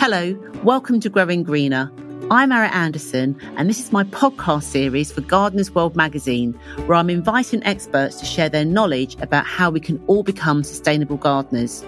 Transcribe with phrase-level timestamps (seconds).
[0.00, 1.90] Hello, welcome to Growing Greener.
[2.30, 6.52] I'm Arit Anderson, and this is my podcast series for Gardeners World magazine,
[6.86, 11.16] where I'm inviting experts to share their knowledge about how we can all become sustainable
[11.16, 11.80] gardeners.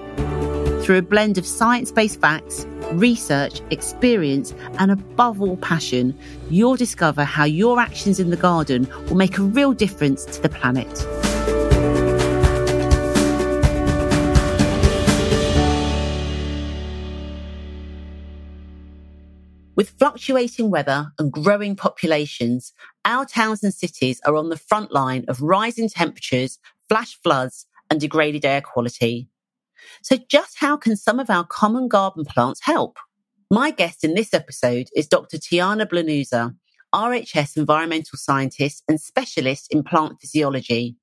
[0.83, 6.19] Through a blend of science based facts, research, experience, and above all, passion,
[6.51, 10.49] you'll discover how your actions in the garden will make a real difference to the
[10.49, 11.07] planet.
[20.01, 22.73] Fluctuating weather and growing populations,
[23.05, 26.59] our towns and cities are on the front line of rising temperatures,
[26.89, 29.29] flash floods, and degraded air quality.
[30.03, 32.97] So, just how can some of our common garden plants help?
[33.51, 35.37] My guest in this episode is Dr.
[35.37, 36.57] Tijana Blanusa,
[36.95, 40.97] RHS environmental scientist and specialist in plant physiology.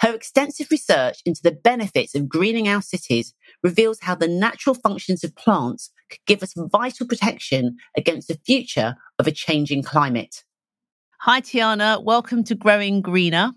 [0.00, 3.32] Her extensive research into the benefits of greening our cities
[3.62, 8.96] reveals how the natural functions of plants could give us vital protection against the future
[9.18, 10.44] of a changing climate.
[11.20, 12.02] Hi, Tijana.
[12.02, 13.52] Welcome to Growing Greener.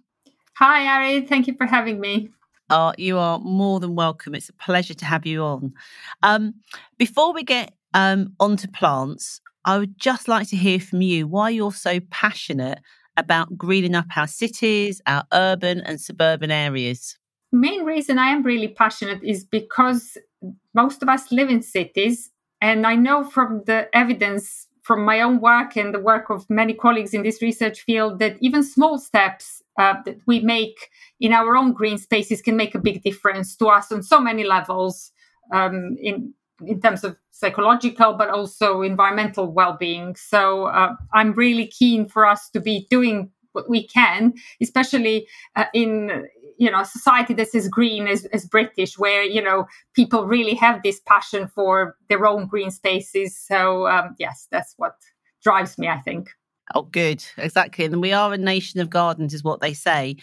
[0.58, 1.28] Hi, Arit.
[1.28, 2.30] Thank you for having me.
[2.70, 4.36] Oh, you are more than welcome.
[4.36, 5.74] It's a pleasure to have you on.
[6.24, 6.56] Um,
[6.98, 11.50] before we get um, onto plants, I would just like to hear from you why
[11.50, 12.80] you're so passionate
[13.18, 17.18] about greening up our cities, our urban and suburban areas?
[17.56, 20.18] The main reason I am really passionate is because
[20.74, 25.40] most of us live in cities and I know from the evidence from my own
[25.40, 29.62] work and the work of many colleagues in this research field that even small steps
[29.80, 30.90] uh, that we make
[31.22, 34.44] in our own green spaces can make a big difference to us on so many
[34.44, 35.14] levels
[35.54, 36.34] um, in
[36.66, 40.16] in terms of psychological but also environmental well-being.
[40.18, 45.66] So uh, i'm really keen for us to be doing what we can especially uh,
[45.74, 46.26] in
[46.58, 50.54] you know a society that's as green as, as british where you know people really
[50.54, 53.38] have this passion for their own green spaces.
[53.38, 54.96] So um, yes that's what
[55.44, 56.30] drives me i think.
[56.74, 57.24] Oh good.
[57.38, 57.86] Exactly.
[57.86, 60.16] And we are a nation of gardens is what they say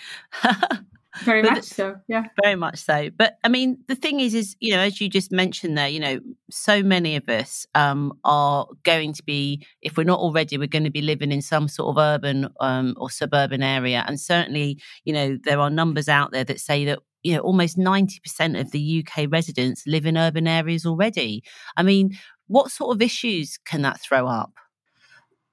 [1.20, 2.24] very much so yeah.
[2.42, 3.10] Very much so.
[3.16, 6.00] But i mean the thing is is you know as you just mentioned there you
[6.00, 10.66] know so many of us um, are going to be if we're not already we're
[10.66, 14.04] going to be living in some sort of urban um, or suburban area.
[14.06, 17.78] And certainly you know there are numbers out there that say that you know almost
[17.78, 21.42] 90% of the uk residents live in urban areas already.
[21.76, 22.16] I mean
[22.48, 24.52] what sort of issues can that throw up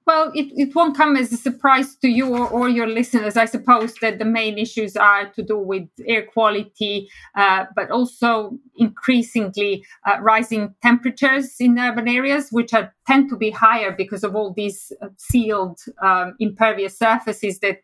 [0.09, 3.46] well, it, it won't come as a surprise to you or, or, your listeners, I
[3.46, 9.86] suppose, that the main issues are to do with air quality, uh, but also increasingly
[10.08, 14.52] uh, rising temperatures in urban areas, which are, tend to be higher because of all
[14.52, 17.78] these uh, sealed um, impervious surfaces that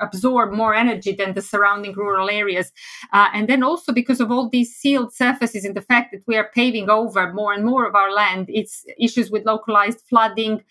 [0.00, 2.72] absorb more energy than the surrounding rural areas.
[3.12, 6.36] Uh, and then also because of all these sealed surfaces and the fact that we
[6.36, 10.62] are paving over more and more of our land, it's issues with localized flooding,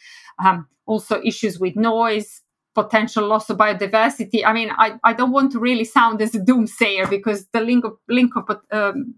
[0.43, 2.41] um, also issues with noise,
[2.73, 4.43] potential loss of biodiversity.
[4.45, 7.85] I mean, I, I don't want to really sound as a doomsayer because the link
[7.85, 9.15] of, link of um,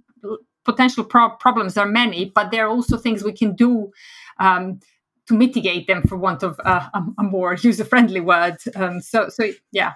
[0.65, 3.91] potential pro- problems are many, but there are also things we can do
[4.39, 4.79] um,
[5.27, 8.57] to mitigate them, for want of a, a, more user-friendly word.
[8.75, 9.93] Um, so, so yeah,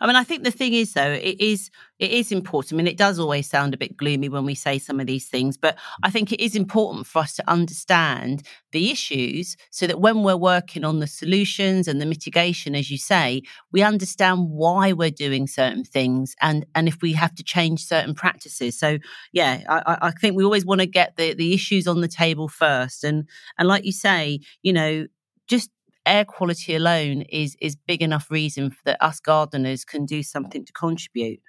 [0.00, 2.74] I mean, I think the thing is, though, it is it is important.
[2.74, 5.26] I mean, it does always sound a bit gloomy when we say some of these
[5.26, 10.00] things, but I think it is important for us to understand the issues so that
[10.00, 14.92] when we're working on the solutions and the mitigation, as you say, we understand why
[14.92, 18.78] we're doing certain things and and if we have to change certain practices.
[18.78, 18.98] So,
[19.32, 22.48] yeah, I, I think we always want to get the the issues on the table
[22.48, 23.28] first, and
[23.58, 25.06] and like you say, you know,
[25.48, 25.70] just
[26.08, 30.72] air quality alone is is big enough reason that us gardeners can do something to
[30.72, 31.40] contribute.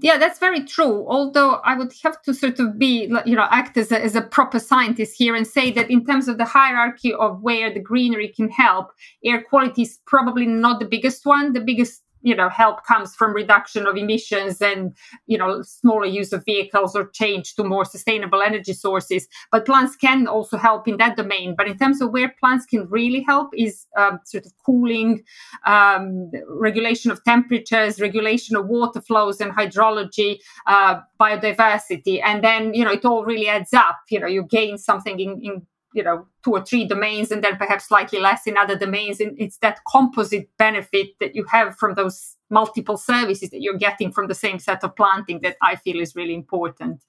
[0.00, 3.76] Yeah that's very true although i would have to sort of be you know act
[3.76, 7.12] as a, as a proper scientist here and say that in terms of the hierarchy
[7.12, 8.86] of where the greenery can help
[9.24, 11.52] air quality is probably not the biggest one.
[11.52, 14.96] The biggest you know help comes from reduction of emissions and
[15.26, 19.28] you know smaller use of vehicles or change to more sustainable energy sources.
[19.52, 21.54] But plants can also help in that domain.
[21.56, 25.22] But in terms of where plants can really help is um, sort of cooling
[25.66, 32.20] um, regulation of temperatures regulation of water flows and hydrology uh, biodiversity.
[32.24, 34.00] And then you know it all really adds up.
[34.08, 37.56] You know you gain something in, in you know two or three domains and then
[37.56, 41.94] perhaps slightly less in other domains and it's that composite benefit that you have from
[41.94, 46.00] those multiple services that you're getting from the same set of planting that i feel
[46.00, 47.00] is really important.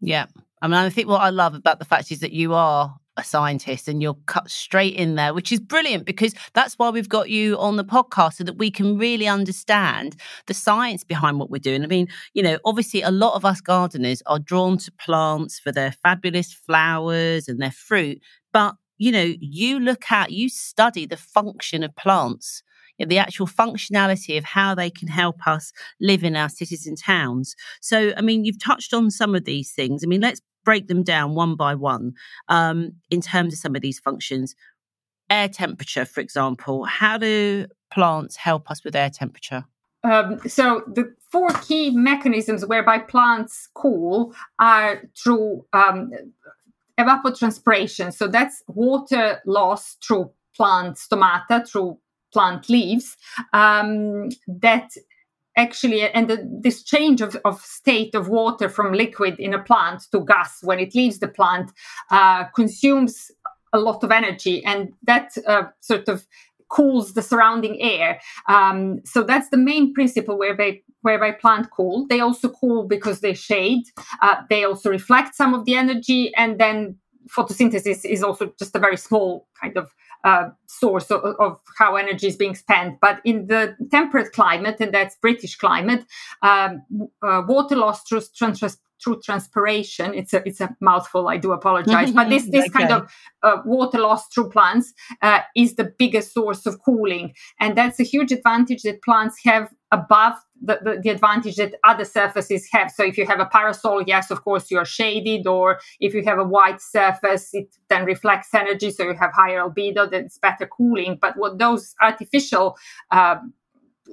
[0.00, 0.26] Yeah.
[0.62, 3.24] I mean i think what i love about the fact is that you are a
[3.24, 7.30] scientist and you're cut straight in there, which is brilliant because that's why we've got
[7.30, 11.58] you on the podcast so that we can really understand the science behind what we're
[11.58, 11.84] doing.
[11.84, 15.72] I mean, you know, obviously a lot of us gardeners are drawn to plants for
[15.72, 18.20] their fabulous flowers and their fruit,
[18.52, 22.62] but you know, you look at, you study the function of plants
[23.08, 27.56] the actual functionality of how they can help us live in our cities and towns.
[27.80, 30.02] So, I mean, you've touched on some of these things.
[30.04, 32.14] I mean, let's break them down one by one
[32.48, 34.54] um, in terms of some of these functions.
[35.28, 39.64] Air temperature, for example, how do plants help us with air temperature?
[40.02, 46.10] Um, so the four key mechanisms whereby plants cool are through um,
[46.98, 48.12] evapotranspiration.
[48.12, 51.98] So that's water loss through plant stomata, through
[52.32, 53.16] plant leaves.
[53.52, 54.90] Um, that
[55.56, 60.02] actually and the, this change of, of state of water from liquid in a plant
[60.12, 61.70] to gas when it leaves the plant
[62.10, 63.30] uh, consumes
[63.72, 66.26] a lot of energy and that uh, sort of
[66.70, 68.20] cools the surrounding air.
[68.48, 72.06] Um, so that's the main principle whereby whereby plant cool.
[72.08, 73.84] They also cool because they shade
[74.22, 76.96] uh, they also reflect some of the energy and then
[77.28, 79.94] photosynthesis is also just a very small kind of
[80.24, 82.98] uh, source of, of, how energy is being spent.
[83.00, 86.04] But in the temperate climate, and that's British climate,
[86.42, 86.82] um,
[87.22, 90.14] uh, water loss through, trans- through transpiration.
[90.14, 91.28] It's a it's a mouthful.
[91.28, 92.78] I do apologize, but this this okay.
[92.80, 93.10] kind of
[93.42, 94.92] uh, water loss through plants
[95.22, 99.70] uh, is the biggest source of cooling, and that's a huge advantage that plants have
[99.92, 102.90] above the, the, the, advantage that other surfaces have.
[102.90, 106.38] So if you have a parasol, yes, of course you're shaded, or if you have
[106.38, 110.66] a white surface, it then reflects energy, so you have higher albedo, then it's better
[110.66, 111.18] cooling.
[111.20, 112.76] But what those artificial
[113.10, 113.36] uh,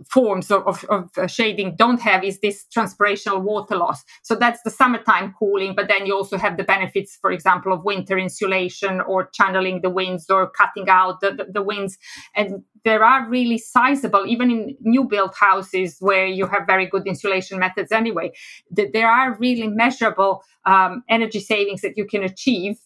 [0.10, 4.04] forms of, of, of, uh, shading don't have is this transpirational water loss.
[4.24, 7.84] So that's the summertime cooling, but then you also have the benefits, for example, of
[7.84, 11.98] winter insulation or channeling the winds or cutting out the, the, the winds.
[12.36, 17.06] And there are really sizable, even in new built houses where you have very good
[17.06, 18.32] insulation methods anyway,
[18.72, 22.78] that there are really measurable um, energy savings that you can achieve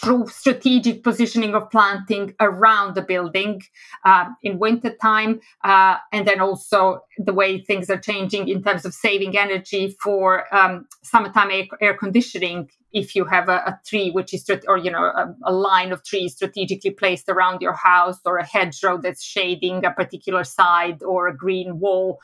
[0.00, 3.62] through strategic positioning of planting around the building
[4.04, 8.84] uh, in winter time uh, and then also the way things are changing in terms
[8.84, 14.10] of saving energy for um, summertime air, air, conditioning if you have a, a tree
[14.10, 18.18] which is or you know a, a, line of trees strategically placed around your house
[18.24, 22.18] or a hedgerow that's shading a particular side or a green wall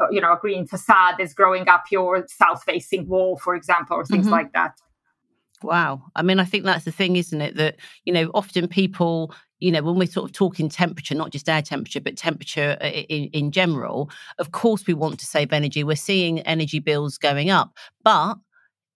[0.00, 3.96] uh, you know a green facade that's growing up your south facing wall for example
[3.96, 4.34] or things mm-hmm.
[4.34, 4.78] like that
[5.62, 6.02] Wow.
[6.14, 7.56] I mean, I think that's the thing, isn't it?
[7.56, 11.48] That, you know, often people, you know, when we're sort of talking temperature, not just
[11.48, 15.82] air temperature, but temperature uh, in, in general, of course we want to save energy.
[15.82, 17.76] We're seeing energy bills going up.
[18.04, 18.36] But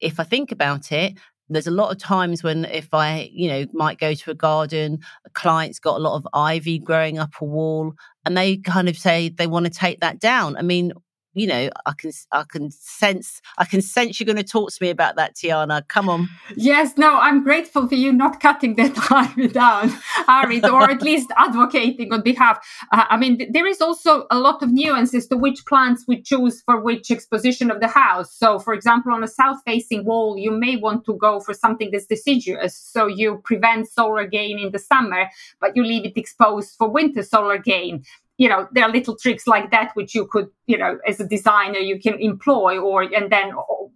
[0.00, 1.18] if I think about it,
[1.48, 5.00] there's a lot of times when if I, you know, might go to a garden,
[5.26, 7.92] a client's got a lot of ivy growing up a wall,
[8.24, 10.56] and they kind of say they want to take that down.
[10.56, 10.92] I mean,
[11.34, 14.78] you know, I can I can sense I can sense you're going to talk to
[14.80, 15.86] me about that, Tijana.
[15.88, 16.28] Come on.
[16.56, 19.88] Yes, no, I'm grateful for you not cutting that ivy down,
[20.26, 22.58] Harry, or at least advocating on behalf.
[22.92, 26.62] Uh, I mean, there is also a lot of nuances to which plants we choose
[26.62, 28.32] for which exposition of the house.
[28.32, 32.06] So, for example, on a south-facing wall, you may want to go for something that's
[32.06, 35.28] deciduous, so you prevent solar gain in the summer,
[35.60, 38.04] but you leave it exposed for winter solar gain
[38.42, 41.26] you know there are little tricks like that which you could you know as a
[41.36, 43.52] designer you can employ or and then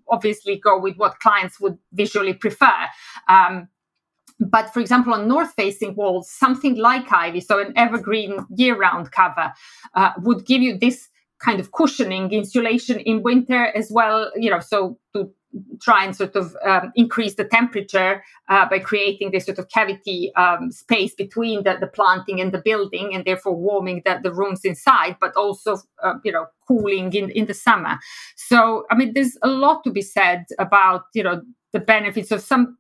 [0.09, 2.79] obviously go with what clients would visually prefer.
[3.29, 3.69] Um,
[4.39, 9.11] but for example on north facing walls something like ivy so an evergreen year round
[9.11, 9.51] cover
[9.95, 11.09] uh, would give you this
[11.47, 15.33] kind of cushioning insulation in winter as well you know so to
[15.81, 20.33] try and sort of um, increase the temperature uh, by creating this sort of cavity
[20.37, 24.61] um, space between the, the, planting and the building and therefore warming the, the rooms
[24.65, 27.99] inside but also uh, you know cooling in, in the summer.
[28.37, 32.41] So i mean there's a lot to be said about you know the benefits of
[32.41, 32.79] some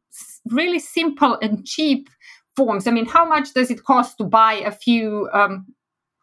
[0.50, 2.09] really simple and cheap
[2.56, 2.87] forms.
[2.87, 5.66] I mean how much does it cost to buy a few um,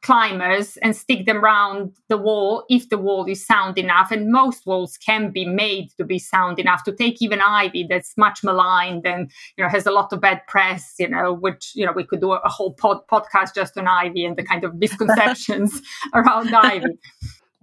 [0.04, 4.12] climbers and stick them around the wall if the wall is sound enough.
[4.12, 8.16] And most walls can be made to be sound enough to take even ivy that's
[8.18, 10.94] much maligned and you know has a lot of bad press.
[11.00, 14.26] You know, which you know we could do a, whole pod- podcast just on ivy
[14.26, 15.82] and the kind of misconceptions
[16.14, 17.00] around ivy.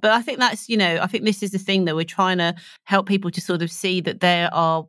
[0.01, 2.39] But I think that's, you know, I think this is the thing that we're trying
[2.39, 2.55] to
[2.85, 4.87] help people to sort of see that there are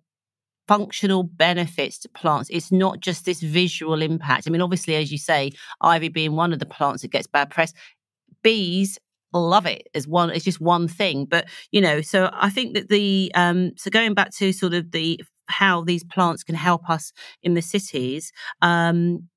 [0.67, 2.49] functional benefits to plants.
[2.49, 4.47] It's not just this visual impact.
[4.47, 5.51] I mean, obviously, as you say,
[5.81, 7.73] ivy being one of the plants that gets bad press,
[8.43, 8.97] bees
[9.33, 12.89] love it as one it's just one thing but you know so i think that
[12.89, 15.17] the um so going back to sort of the
[15.51, 17.13] how these plants can help us
[17.43, 18.31] in the cities.
[18.61, 19.27] Um,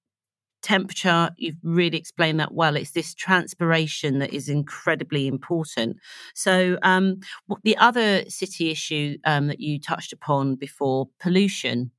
[0.64, 2.74] temperature, you've really explained that well.
[2.74, 5.98] It's this transpiration that is incredibly important.
[6.34, 7.20] So, um,
[7.62, 11.92] the other city issue um, that you touched upon before, pollution.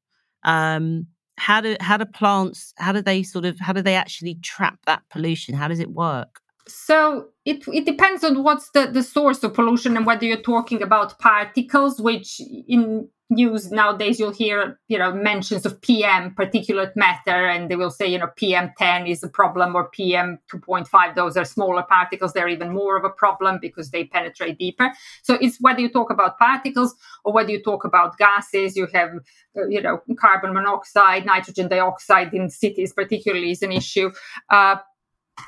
[0.43, 1.07] Um,
[1.37, 4.79] how do how do plants how do they sort of how do they actually trap
[4.85, 5.53] that pollution?
[5.53, 6.39] How does it work?
[6.67, 10.81] So it it depends on what's the, the source of pollution and whether you're talking
[10.81, 17.47] about particles, which in news nowadays you'll hear you know mentions of pm particulate matter
[17.47, 21.81] and they will say you know pm10 is a problem or pm2.5 those are smaller
[21.81, 24.91] particles they're even more of a problem because they penetrate deeper.
[25.23, 29.09] So it's whether you talk about particles or whether you talk about gases you have
[29.57, 34.11] uh, you know carbon monoxide nitrogen dioxide in cities particularly is an issue.
[34.49, 34.75] Uh,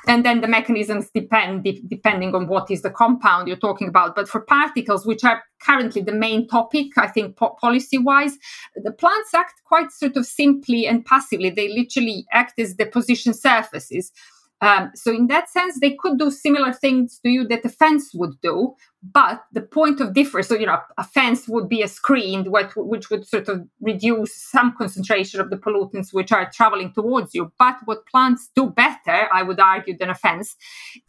[0.06, 4.14] and then the mechanisms depend de- depending on what is the compound you're talking about.
[4.14, 8.38] But for particles which are currently the main topic i think po- policy wise
[8.76, 11.50] the plants act quite sort of simply and passively.
[11.50, 14.12] They literally act as deposition surfaces
[14.60, 18.10] um, so in that sense, they could do similar things to you that a fence
[18.14, 20.48] would do, but the point of difference.
[20.48, 24.34] So you know, a fence would be a screen, which, which would sort of reduce
[24.34, 27.52] some concentration of the pollutants which are traveling towards you.
[27.58, 30.56] But what plants do better, I would argue, than a fence,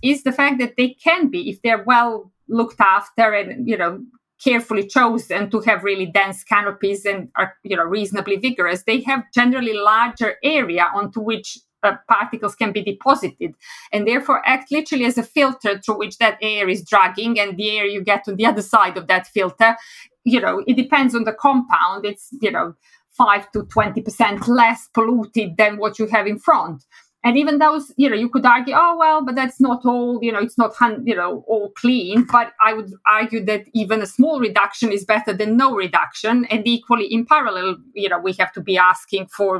[0.03, 4.00] is the fact that they can be, if they're well looked after and you know
[4.44, 9.24] carefully chosen to have really dense canopies and are you know reasonably vigorous they have
[9.34, 13.53] generally larger area onto which uh, particles can be deposited
[13.93, 17.77] and therefore act literally as a filter through which that air is dragging and the
[17.77, 19.75] air you get on the other side of that filter
[20.24, 22.05] you know it depends on the compound.
[22.05, 22.75] It's you know
[23.17, 26.86] 5 to 20% less polluted than what you have in front.
[27.21, 30.31] And even those you know you could argue oh well but that's not all you
[30.31, 32.25] know it's not you know all clean.
[32.31, 36.45] But i would argue that even a small reduction is better than no reduction.
[36.45, 39.57] And equally in parallel you know we have to be asking for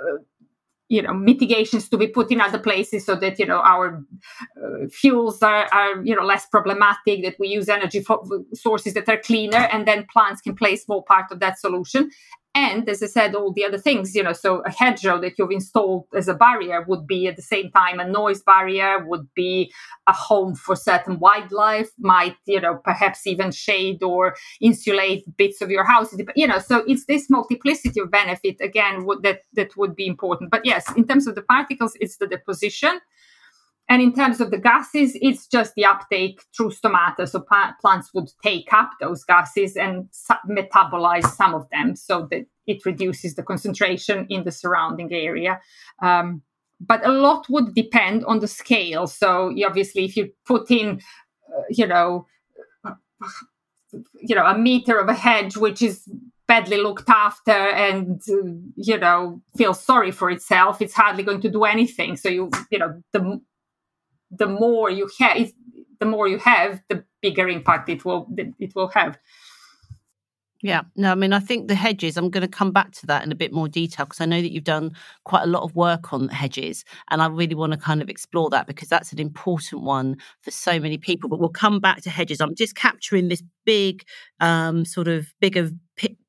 [0.00, 0.18] uh,
[0.88, 4.02] you know mitigations to be put in other places so that you know our
[4.62, 8.04] uh, fuels are, are you know less problematic that we use energy
[8.54, 12.10] sources that are cleaner and then plants can play a small part of that solution
[12.58, 15.52] and as I said, all the other things, you know, so a hedgerow that you've
[15.52, 19.72] installed as a barrier would be at the same time a noise barrier, would be
[20.08, 25.70] a home for certain wildlife, might, you know, perhaps even shade or insulate bits of
[25.70, 26.12] your house.
[26.34, 30.50] You know, so it's this multiplicity of benefit again that that would be important.
[30.50, 32.98] But yes, in terms of the particles, it's the deposition
[33.88, 37.26] and in terms of the gases, it's just the uptake through stomata.
[37.26, 37.44] So
[37.80, 40.08] plants would take up those gases and
[40.48, 45.60] metabolize some of them so that it reduces the concentration in the surrounding area.
[46.02, 46.42] Um,
[46.80, 49.06] but a lot would depend on the scale.
[49.06, 51.00] So obviously, if you put in,
[51.48, 52.26] uh, you know,
[54.20, 56.06] you know, a meter of a hedge which is
[56.46, 58.36] badly looked after and uh,
[58.76, 62.16] you know feels sorry for itself, it's hardly going to do anything.
[62.16, 63.40] So you you know the
[64.30, 65.52] the more you have
[66.00, 69.18] the more you have the bigger impact it will it will have
[70.60, 73.24] yeah, no, I mean, I think the hedges, I'm going to come back to that
[73.24, 74.90] in a bit more detail because I know that you've done
[75.24, 76.84] quite a lot of work on hedges.
[77.10, 80.50] And I really want to kind of explore that because that's an important one for
[80.50, 81.28] so many people.
[81.28, 82.40] But we'll come back to hedges.
[82.40, 84.02] I'm just capturing this big,
[84.40, 85.70] um, sort of bigger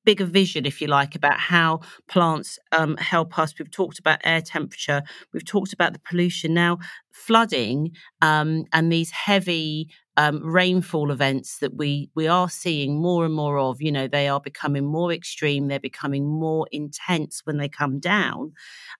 [0.05, 3.53] bigger vision, if you like, about how plants um, help us.
[3.57, 5.03] We've talked about air temperature,
[5.33, 6.53] we've talked about the pollution.
[6.53, 6.79] Now,
[7.11, 7.91] flooding
[8.21, 13.57] um, and these heavy um, rainfall events that we we are seeing more and more
[13.57, 13.81] of.
[13.81, 15.67] You know, they are becoming more extreme.
[15.67, 18.53] They're becoming more intense when they come down.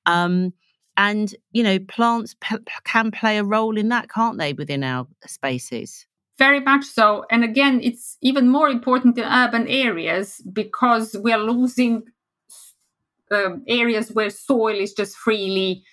[0.06, 0.54] Um,
[0.98, 5.08] and you know, plants p- can play a role in that, can't they, within our
[5.26, 6.06] spaces?
[6.40, 7.26] Very much so.
[7.30, 12.04] And again, it's even more important in urban areas because we are losing
[13.32, 15.84] uh, areas where soil is just freely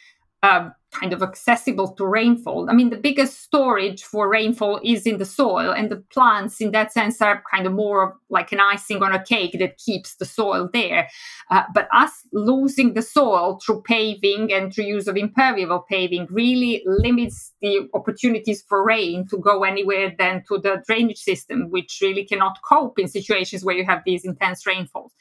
[0.42, 2.68] uh, kind of accessible to rainfall.
[2.70, 6.70] I mean, the biggest storage for rainfall is in the soil, and the plants, in
[6.72, 10.24] that sense, are kind of more like an icing on a cake that keeps the
[10.24, 11.08] soil there.
[11.50, 16.82] Uh, but us losing the soil through paving and through use of impermeable paving really
[16.86, 22.24] limits the opportunities for rain to go anywhere than to the drainage system, which really
[22.24, 25.12] cannot cope in situations where you have these intense rainfalls.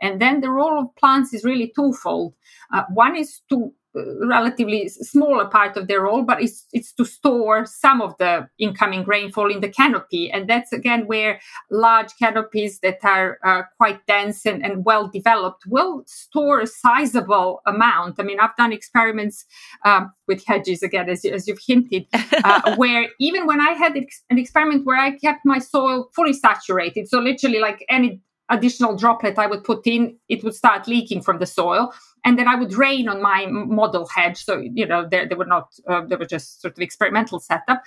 [0.00, 2.34] And then the role of plants is really twofold.
[2.72, 7.66] Uh, one is to relatively smaller part of their role, but it's it's to store
[7.66, 12.98] some of the incoming rainfall in the canopy, and that's again where large canopies that
[13.02, 18.16] are uh, quite dense and, and well developed will store a sizable amount.
[18.18, 19.44] I mean, I've done experiments
[19.84, 22.06] um, with hedges again, as, as you've hinted,
[22.44, 26.32] uh, where even when I had ex- an experiment where I kept my soil fully
[26.32, 31.22] saturated, so literally like any additional droplet I would put in, it would start leaking
[31.22, 31.92] from the soil.
[32.24, 34.44] And then I would rain on my model hedge.
[34.44, 37.82] So, you know, they, they were not, uh, they were just sort of experimental setup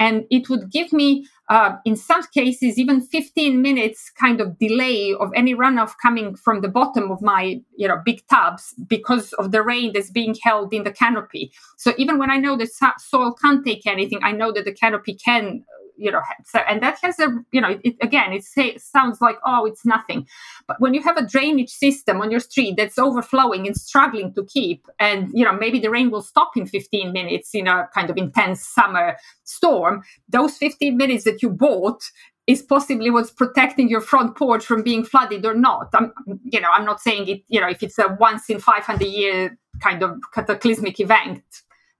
[0.00, 5.14] and it would give me uh, in some cases even 15 minutes kind of delay
[5.20, 9.52] of any runoff coming from the bottom of my you know big tubs because of
[9.52, 13.32] the rain that's being held in the canopy so even when i know the soil
[13.32, 15.62] can't take anything i know that the canopy can
[16.00, 19.36] you know so, and that has a you know it, again it, say, sounds like
[19.44, 20.26] oh it's nothing
[20.66, 24.44] but when you have a drainage system on your street that's overflowing and struggling to
[24.46, 28.10] keep and you know maybe the rain will stop in 15 minutes in a kind
[28.10, 32.02] of intense summer storm those 15 minutes that you bought
[32.46, 35.88] is possibly what's protecting your front porch from being flooded or not.
[35.94, 37.42] I'm, you know, I'm not saying it.
[37.46, 41.44] You know, if it's a once in 500 year kind of cataclysmic event,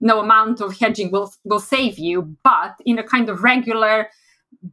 [0.01, 4.09] no amount of hedging will will save you but in a kind of regular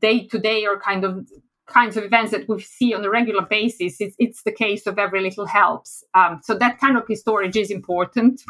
[0.01, 1.29] day to day or kind of
[1.67, 4.99] kinds of events that we see on a regular basis it's, it's the case of
[4.99, 8.43] every little helps um, so that canopy storage is important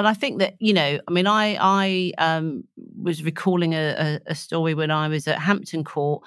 [0.00, 2.64] and I think that you know, I mean, I I um,
[2.96, 6.22] was recalling a, a, story when I was at Hampton Court,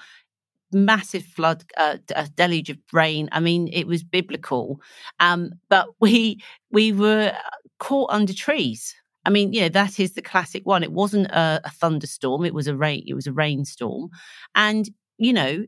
[0.72, 3.30] massive flood, uh, a deluge of rain.
[3.32, 4.80] I mean, it was biblical,
[5.20, 6.40] um, but we
[6.72, 7.34] we were
[7.80, 8.96] caught under trees.
[9.26, 10.84] I mean, you know, that is the classic one.
[10.84, 13.04] It wasn't a, a thunderstorm; it was a rain.
[13.08, 14.10] It was a rainstorm,
[14.56, 15.66] and you know,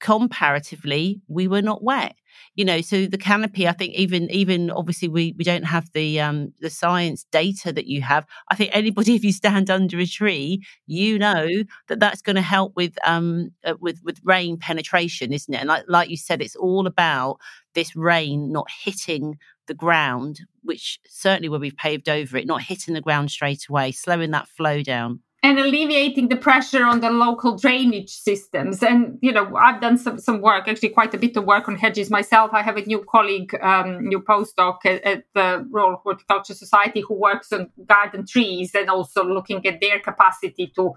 [0.00, 2.16] comparatively, we were not wet.
[2.54, 3.66] You know, so the canopy.
[3.66, 7.86] I think even even obviously we we don't have the um the science data that
[7.86, 8.26] you have.
[8.50, 11.48] I think anybody, if you stand under a tree, you know
[11.88, 15.58] that that's going to help with um uh, with with rain penetration, isn't it?
[15.58, 17.38] And like like you said, it's all about
[17.74, 22.94] this rain not hitting the ground, which certainly where we've paved over it, not hitting
[22.94, 25.20] the ground straight away, slowing that flow down.
[25.42, 28.82] And alleviating the pressure on the local drainage systems.
[28.82, 31.76] And, you know, I've done some, some work, actually quite a bit of work on
[31.76, 32.50] hedges myself.
[32.52, 37.14] I have a new colleague, um, new postdoc at, at the Royal Horticulture Society who
[37.14, 40.94] works on garden trees and also looking at their capacity to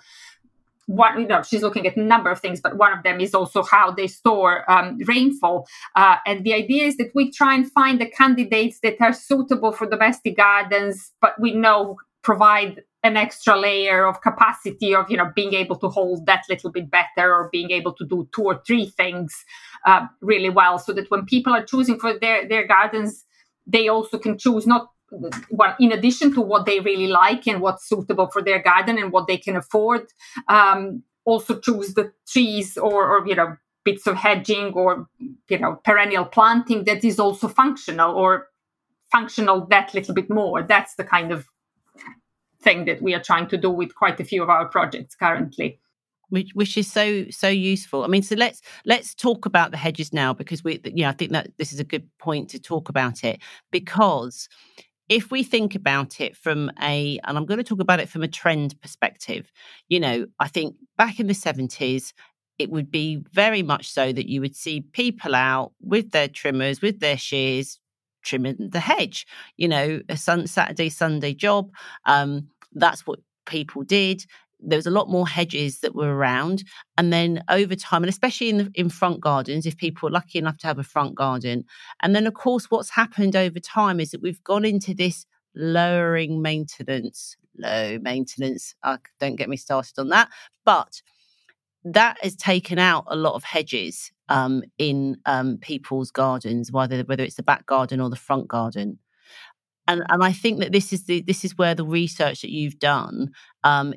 [0.89, 3.35] one, you know, she's looking at a number of things, but one of them is
[3.35, 5.67] also how they store um, rainfall.
[5.95, 9.71] Uh, and the idea is that we try and find the candidates that are suitable
[9.71, 15.31] for domestic gardens, but we know provide an extra layer of capacity of you know
[15.35, 18.61] being able to hold that little bit better or being able to do two or
[18.67, 19.45] three things
[19.85, 23.23] uh, really well so that when people are choosing for their their gardens
[23.65, 24.89] they also can choose not
[25.49, 29.11] well, in addition to what they really like and what's suitable for their garden and
[29.11, 30.07] what they can afford,
[30.47, 35.07] um, also choose the trees or, or you know bits of hedging or
[35.49, 38.47] you know perennial planting that is also functional or
[39.11, 40.63] functional that little bit more.
[40.63, 41.45] That's the kind of
[42.61, 45.79] thing that we are trying to do with quite a few of our projects currently
[46.29, 48.03] which which is so so useful.
[48.03, 51.31] I mean, so let's let's talk about the hedges now because we, know, I think
[51.31, 53.39] that this is a good point to talk about it
[53.71, 54.47] because
[55.09, 58.23] if we think about it from a, and I'm going to talk about it from
[58.23, 59.51] a trend perspective,
[59.87, 62.13] you know, I think back in the 70s,
[62.59, 66.81] it would be very much so that you would see people out with their trimmers,
[66.81, 67.79] with their shears,
[68.21, 69.25] trimming the hedge.
[69.57, 71.71] You know, a sun, Saturday, Sunday job.
[72.05, 74.25] Um, that's what people did
[74.59, 76.63] there was a lot more hedges that were around.
[76.97, 80.39] And then over time and especially in the, in front gardens if people are lucky
[80.39, 81.65] enough to have a front garden.
[82.01, 86.41] And then of course what's happened over time is that we've gone into this lowering
[86.41, 87.35] maintenance.
[87.57, 88.75] Low maintenance.
[88.83, 90.29] Uh, don't get me started on that.
[90.65, 91.01] But
[91.83, 97.23] that has taken out a lot of hedges um, in um, people's gardens whether whether
[97.23, 98.99] it's the back garden or the front garden.
[99.87, 102.79] And and I think that this is the this is where the research that you've
[102.79, 103.31] done
[103.63, 103.93] um,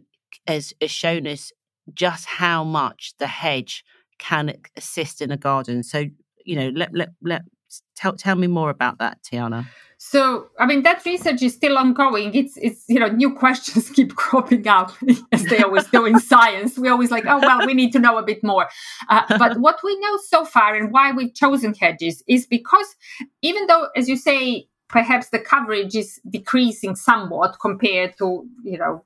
[0.46, 1.52] has, shown us
[1.94, 3.84] just how much the hedge
[4.18, 5.82] can assist in a garden.
[5.82, 6.06] So,
[6.44, 7.42] you know, let let let
[7.96, 9.66] tell tell me more about that, Tijana.
[10.04, 12.34] So, I mean, that research is still ongoing.
[12.34, 14.92] It's, it's, you know, new questions keep cropping up
[15.32, 16.76] as they always do in science.
[16.76, 18.68] We always like, oh, well, we need to know a bit more.
[19.08, 22.96] Uh, but what we know so far and why we've chosen hedges is because
[23.42, 29.04] even though, as you say, perhaps the coverage is decreasing somewhat compared to, you know,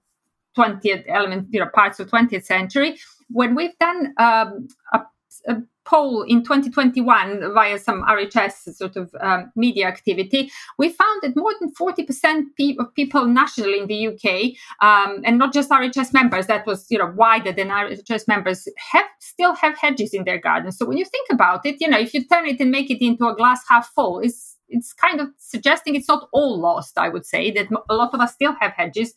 [0.57, 2.99] 20th element, you know, parts of 20th century.
[3.31, 5.01] When we've done um, a,
[5.49, 11.37] a, poll in 2021 via some RHS sort of um, media activity, we found that
[11.37, 16.49] more than 40% of people nationally in the UK, um, and not just RHS members,
[16.49, 20.77] that was you know wider than RHS members, have still have hedges in their gardens.
[20.77, 23.05] So when you think about it, you know, if you turn it and make it
[23.05, 26.98] into a glass half full, is it's kind of suggesting it's not all lost.
[26.98, 29.14] I would say that a lot of us still have hedges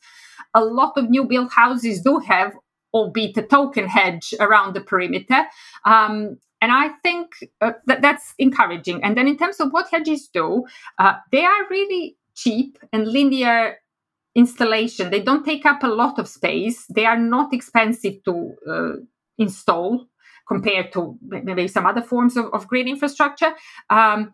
[0.53, 2.53] a lot of new built houses do have
[2.93, 5.45] albeit a token hedge around the perimeter.
[5.85, 7.27] Um, and I think
[7.62, 9.03] uh, that that's encouraging.
[9.03, 10.65] And then in terms of what hedges do,
[10.97, 13.77] uh, they are really cheap and linear
[14.35, 15.12] installation.
[15.12, 16.85] They don't take up a lot of space.
[16.88, 18.91] They are not expensive to uh,
[19.38, 20.07] install
[20.47, 23.53] compared to maybe some other forms of, of green infrastructure.
[23.89, 24.33] Um,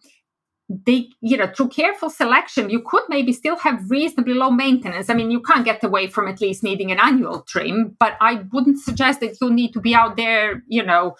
[0.67, 5.09] they, you know, through careful selection, you could maybe still have reasonably low maintenance.
[5.09, 8.45] I mean, you can't get away from at least needing an annual trim, but I
[8.51, 11.15] wouldn't suggest that you need to be out there, you know,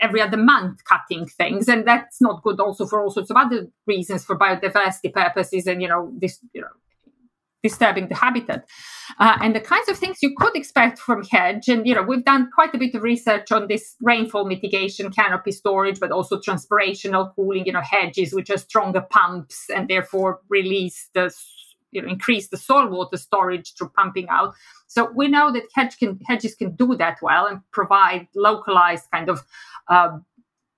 [0.00, 3.68] every other month cutting things and that's not good also for all sorts of other
[3.86, 6.66] reasons for biodiversity purposes and you know this you know
[7.62, 8.68] disturbing the habitat.
[9.18, 12.24] Uh, and the kinds of things you could expect from hedge and you know we've
[12.24, 17.34] done quite a bit of research on this rainfall mitigation canopy storage but also transpirational
[17.34, 21.34] cooling you know hedges which are stronger pumps and therefore release the
[21.90, 24.54] you know increase the soil water storage through pumping out.
[24.86, 29.28] So we know that hedge can, hedges can do that well and provide localized kind
[29.28, 29.42] of
[29.88, 30.18] uh,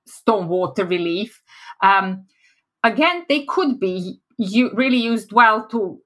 [0.09, 1.43] stormwater relief.
[1.83, 2.27] Um,
[2.85, 6.01] again they could be you really used well to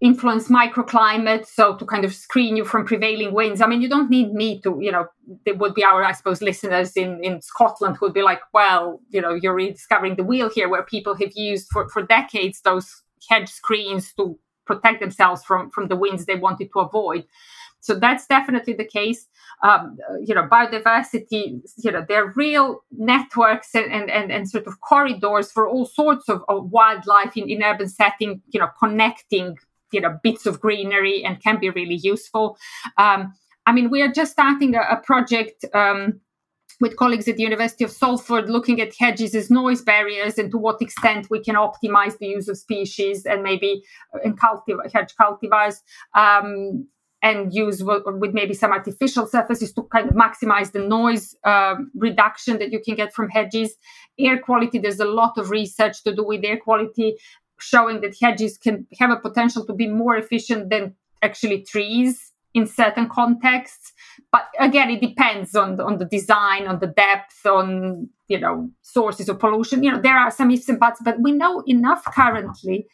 [0.00, 3.60] influence microclimate so to kind of screen you from prevailing winds.
[3.60, 5.06] I mean you don't need me to you know
[5.44, 9.00] there would be our i suppose listeners in in scotland who would be like well
[9.08, 13.02] you know you're rediscovering the wheel here where people have used for for decades those
[13.28, 17.24] hedge screens to protect themselves from from the winds they wanted to avoid.
[17.80, 19.28] So that's definitely the case.
[19.62, 24.82] Um, you know biodiversity you know they're real networks and, and, and, and sort of
[24.82, 29.56] corridors for all sorts of, of wildlife in, in urban setting you know connecting
[29.92, 32.56] you know bits of greenery and can be really useful.
[32.98, 33.32] Um,
[33.66, 35.64] I mean, we are just starting a, a project.
[35.74, 36.20] Um,
[36.80, 40.58] with colleagues at the University of Salford looking at hedges as noise barriers and to
[40.58, 43.82] what extent we can optimize the use of species and maybe
[44.14, 45.76] uh, in cultiv- hedge cultivars
[46.14, 46.86] um,
[47.22, 52.58] and use with maybe some artificial surfaces to kind of maximize the noise uh, reduction
[52.58, 53.74] that you can get from hedges.
[54.18, 57.16] Air quality, there's a lot of research to do with air quality
[57.58, 62.66] showing that hedges can have a potential to be more efficient than actually trees in
[62.66, 63.92] certain contexts.
[64.32, 69.28] But again it depends on on the design on the depth on you know sources
[69.28, 69.82] of pollution.
[69.82, 72.86] You know there are some ifs and buts but we know enough currently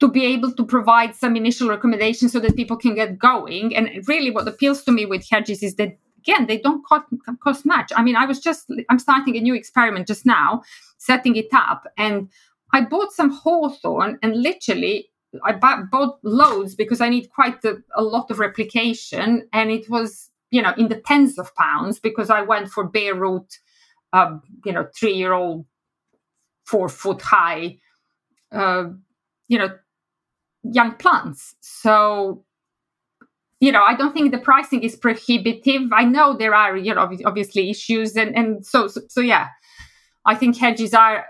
[0.00, 3.74] to be able to provide some initial recommendations so that people can get going.
[3.74, 7.06] And really what appeals to me with hedges is that again they don't cost,
[7.42, 7.92] cost much.
[7.94, 10.62] I mean i was just i'm starting a new experiment just now
[10.98, 11.86] setting it up.
[11.96, 12.28] And
[12.72, 15.10] I bought some hawthorn and literally
[15.44, 20.30] I bought loads because I need quite a, a, lot of replication, and it was
[20.50, 23.46] you know in the tens of pounds because I went for bare root,
[24.12, 25.66] uh, you know, three year old,
[26.64, 27.78] four foot high,
[28.52, 28.84] uh,
[29.48, 29.70] you know,
[30.62, 31.54] young plants.
[31.60, 32.44] So
[33.58, 35.90] you know, I don't think the pricing is prohibitive.
[35.92, 39.48] I know there are you know obviously issues, and and so so, so yeah.
[40.26, 41.26] I think hedges are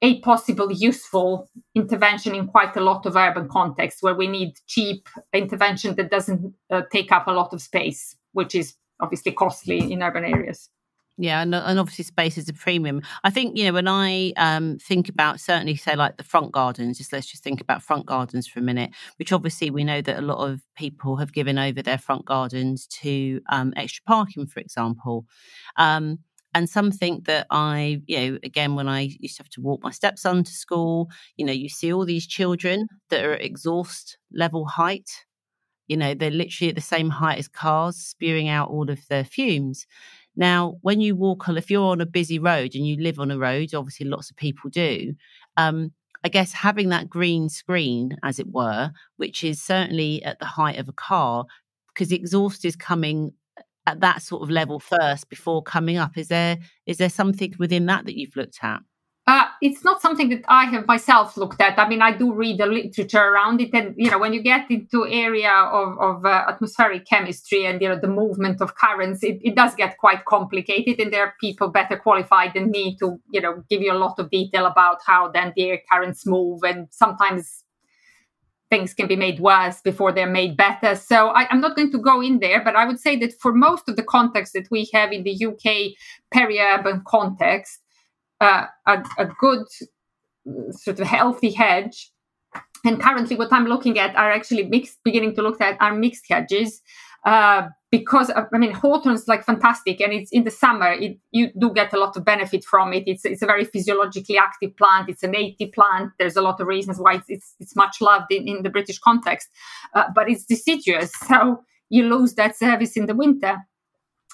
[0.00, 5.08] a possible useful intervention in quite a lot of urban contexts where we need cheap
[5.32, 10.02] intervention that doesn't uh, take up a lot of space, which is obviously costly in
[10.02, 10.70] urban areas.
[11.18, 13.00] Yeah, and, and obviously space is a premium.
[13.24, 16.98] I think you know when I um, think about certainly say like the front gardens.
[16.98, 18.90] Just let's just think about front gardens for a minute.
[19.16, 22.86] Which obviously we know that a lot of people have given over their front gardens
[23.00, 25.24] to um, extra parking, for example.
[25.76, 26.18] Um,
[26.54, 29.90] and something that I, you know, again, when I used to have to walk my
[29.90, 34.66] stepson to school, you know, you see all these children that are at exhaust level
[34.66, 35.26] height.
[35.86, 39.24] You know, they're literally at the same height as cars, spewing out all of their
[39.24, 39.86] fumes.
[40.34, 43.38] Now, when you walk, if you're on a busy road and you live on a
[43.38, 45.14] road, obviously lots of people do.
[45.56, 45.92] Um,
[46.24, 50.78] I guess having that green screen, as it were, which is certainly at the height
[50.78, 51.44] of a car,
[51.88, 53.32] because the exhaust is coming
[53.86, 56.16] at that sort of level first before coming up?
[56.18, 58.80] Is there is there something within that that you've looked at?
[59.28, 61.76] Uh, it's not something that I have myself looked at.
[61.80, 64.70] I mean, I do read the literature around it, and you know, when you get
[64.70, 69.40] into area of, of uh, atmospheric chemistry and you know the movement of currents, it,
[69.42, 73.40] it does get quite complicated, and there are people better qualified than me to you
[73.40, 76.86] know give you a lot of detail about how then the air currents move, and
[76.92, 77.64] sometimes
[78.70, 80.96] things can be made worse before they're made better.
[80.96, 83.52] So I, am not going to go in there, but I would say that for
[83.52, 85.96] most of the context that we have in the UK
[86.32, 87.80] peri-urban context,
[88.40, 89.66] uh, a, a, good
[90.70, 92.10] sort of healthy hedge.
[92.84, 96.24] And currently, what I'm looking at are actually mixed, beginning to look at are mixed
[96.28, 96.82] hedges.
[97.26, 100.92] Uh, because I mean hawthorn's like fantastic, and it's in the summer.
[100.92, 103.04] It, you do get a lot of benefit from it.
[103.06, 105.08] It's it's a very physiologically active plant.
[105.08, 106.12] It's a native plant.
[106.18, 108.98] There's a lot of reasons why it's it's, it's much loved in, in the British
[108.98, 109.48] context,
[109.94, 113.58] uh, but it's deciduous, so you lose that service in the winter.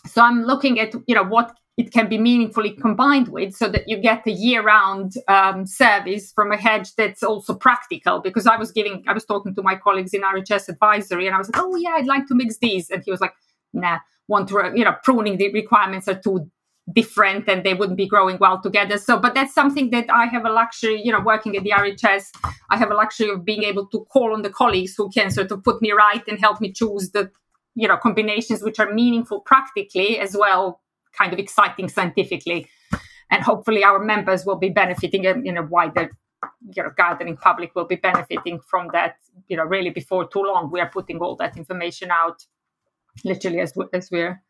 [0.06, 3.88] So i'm looking at you know what it can be meaningfully combined with so that
[3.88, 8.20] you get a year-round um, service from a hedge that's also practical.
[8.20, 11.38] Because i was giving i was talking to my colleagues in rhs advisory and i
[11.38, 12.90] was like oh yeah i'd like to mix these.
[12.90, 13.32] And he was like
[13.72, 16.50] nah want to you know pruning the requirements are too
[16.92, 18.98] different and they wouldn't be growing well together.
[18.98, 22.24] So but that's something that i have a luxury you know working at the rhs
[22.70, 25.50] i have a luxury of being able to call on the colleagues who can sort
[25.52, 27.30] of put me right and help me choose the
[27.74, 30.80] you know combinations which are meaningful practically as well
[31.16, 32.66] kind of exciting scientifically.
[33.30, 36.10] And hopefully our members will be benefiting in a wider
[36.74, 39.16] you know gardening public will be benefiting from that
[39.48, 40.70] you know really before too long.
[40.70, 42.44] We are putting all that information out
[43.24, 44.42] literally as, as we're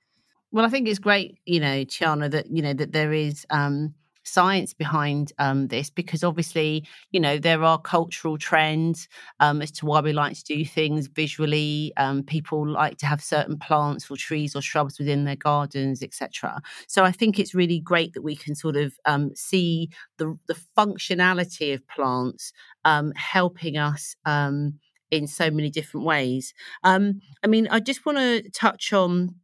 [0.53, 3.95] well, I think it's great, you know, Tijana, that you know that there is um,
[4.25, 9.09] science behind um, this because obviously, you know, there are cultural trends
[9.41, 11.93] um, as to why we like to do things visually.
[11.97, 16.61] Um, people like to have certain plants or trees or shrubs within their gardens, etc.
[16.87, 20.57] So I think it's really great that we can sort of um, see the the
[20.77, 22.53] functionality of plants
[22.85, 24.79] um, helping us um,
[25.11, 26.55] in so many different ways.
[26.85, 29.35] I mean, I just want to touch on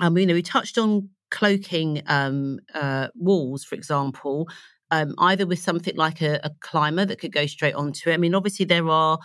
[0.00, 4.48] um, you know, we touched on cloaking um, uh, walls, for example,
[4.92, 8.14] um, either with something like a, a, climber that could go straight onto it.
[8.14, 9.18] I mean, obviously there are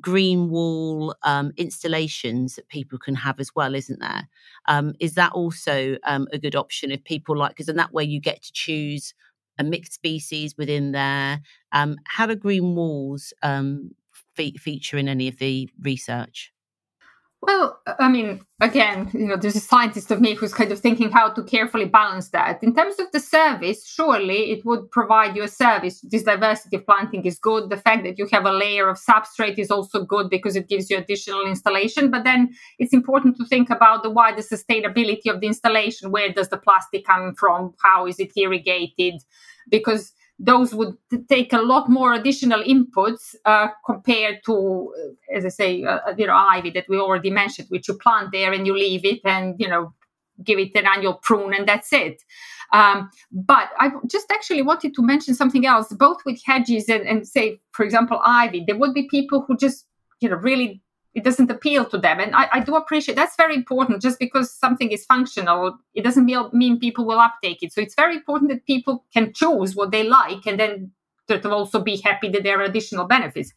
[0.00, 4.28] green wall um, installations that people can have as well, isn't there?
[4.66, 7.52] Um, is that also um, a good option if people like?
[7.52, 9.14] Because in that way you get to choose
[9.56, 11.42] a mixed species within there.
[11.70, 13.32] Um, how do green walls
[14.34, 16.52] fe- feature in any of the research?
[17.44, 21.10] Well, I mean, again, you know, there's a scientist of me who's kind of thinking
[21.10, 22.62] how to carefully balance that.
[22.62, 26.02] In terms of the service, surely it would provide you a service.
[26.02, 27.68] This diversity of planting is good.
[27.68, 30.88] The fact that you have a layer of substrate is also good because it gives
[30.88, 32.12] you additional installation.
[32.12, 36.12] But then it's important to think about the wider sustainability of the installation.
[36.12, 37.74] Where does the plastic come from?
[37.82, 39.14] How is it irrigated?
[39.68, 40.12] Because
[40.44, 40.96] those would
[41.28, 46.14] take a lot more additional inputs uh, compared to, uh, as I say, uh, uh,
[46.18, 49.20] you know, ivy that we already mentioned, which you plant there and you leave it
[49.24, 49.94] and, you know,
[50.42, 52.20] give it an annual prune and that's it.
[52.72, 57.28] Um, but I just actually wanted to mention something else, both with hedges and, and
[57.28, 58.64] say, for example, ivy.
[58.66, 59.86] There would be people who just,
[60.20, 60.82] you know, really
[61.14, 62.20] it doesn't appeal to them.
[62.20, 64.00] And I, I, do appreciate that's very important.
[64.00, 67.72] Just because something is functional, it doesn't mean people will uptake it.
[67.72, 70.92] So it's very important that people can choose what they like and then
[71.28, 73.52] sort of also be happy that there are additional benefits.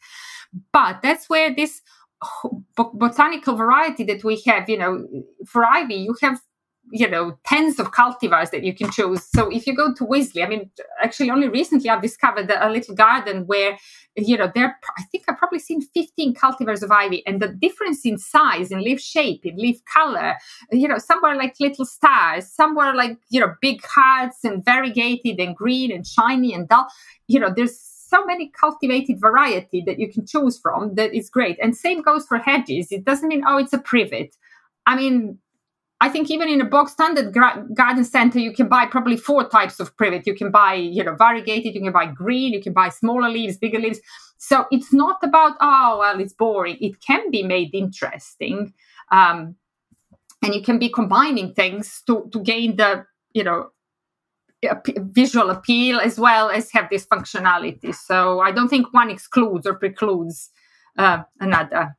[0.73, 1.81] But that's where this
[2.75, 5.07] botanical variety that we have, you know,
[5.45, 6.41] for ivy, you have
[6.91, 9.23] you know tens of cultivars that you can choose.
[9.23, 10.69] So if you go to Wisley I mean
[11.01, 13.77] actually only recently I've discovered a little garden where
[14.15, 18.05] you know there I think I've probably seen 15 cultivars of ivy and the difference
[18.05, 20.35] in size in leaf shape in leaf color
[20.71, 24.63] you know some somewhere like little stars some somewhere like you know big hearts and
[24.65, 26.87] variegated and green and shiny and dull.
[27.27, 31.57] You know there's so many cultivated variety that you can choose from that is great.
[31.61, 32.91] And same goes for hedges.
[32.91, 34.35] It doesn't mean oh it's a privet.
[34.87, 35.39] I mean,
[36.01, 39.79] I think even in a box standard garden center, you can buy probably four types
[39.79, 40.27] of privet.
[40.27, 43.57] You can buy, you know, variegated, you can buy green, you can buy smaller leaves,
[43.57, 44.01] bigger leaves.
[44.37, 46.77] So it's not about, oh, well, it's boring.
[46.81, 48.73] It can be made interesting.
[49.11, 49.55] Um,
[50.43, 53.71] and you can be combining things to, to gain the, you know,
[54.97, 57.93] visual appeal as well as have this functionality.
[57.95, 60.49] So I don't think one excludes or precludes
[60.97, 61.95] uh, another.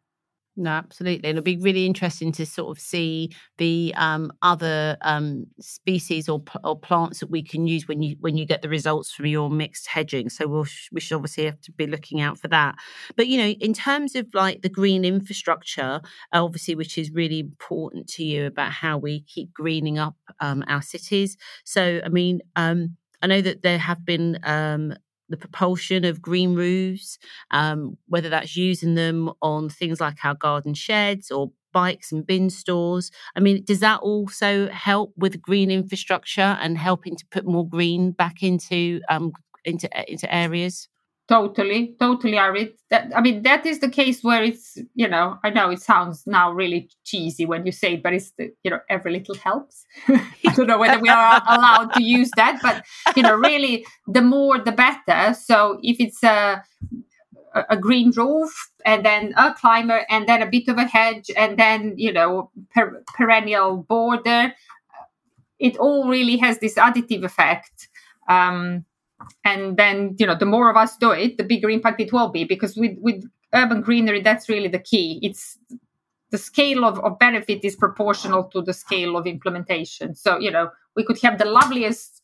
[0.59, 1.29] No, absolutely.
[1.29, 6.79] It'll be really interesting to sort of see the um, other um, species or, or
[6.79, 9.87] plants that we can use when you when you get the results from your mixed
[9.87, 10.31] hedging.
[10.31, 12.77] So we'll we should obviously have to be looking out for that.
[13.17, 16.01] But you know, in terms of like the green infrastructure,
[16.33, 20.83] obviously, which is really important to you about how we keep greening up um, our
[20.83, 21.37] cities.
[21.65, 22.41] So I mean.
[22.57, 24.95] Um, I know that there have been um,
[25.29, 27.19] the propulsion of green roofs,
[27.51, 32.49] um, whether that's using them on things like our garden sheds or bikes and bin
[32.49, 33.11] stores.
[33.35, 38.13] I mean, does that also help with green infrastructure and helping to put more green
[38.13, 39.33] back into um,
[39.65, 40.89] into into areas?
[41.29, 42.75] Totally, totally, Arit.
[42.91, 46.23] That I mean, that is the case where it's you know I know it sounds
[46.25, 49.85] now really cheesy when you say it, but it's the you know every little helps.
[50.09, 52.85] I don't know whether we are allowed to use that, but
[53.17, 55.35] you know, really, the more the better.
[55.35, 56.63] So if it's a
[57.71, 58.53] a green roof
[58.85, 62.51] and then a climber and then a bit of a hedge and then you know
[62.73, 64.53] per- perennial border,
[65.59, 67.89] it all really has this additive effect.
[68.29, 68.85] Um,
[69.45, 72.29] and then you know the more of us do it the bigger impact it will
[72.29, 73.25] be because with with
[73.57, 75.19] urban greenery that's really the key.
[75.23, 75.59] It's
[76.31, 80.15] the scale of, of benefit is proportional to the scale of implementation.
[80.15, 82.23] So, you know, we could have the loveliest